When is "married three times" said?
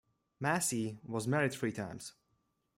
1.27-2.13